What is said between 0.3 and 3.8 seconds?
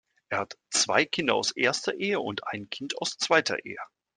hat zwei Kinder aus erster Ehe und ein Kind aus zweiter Ehe.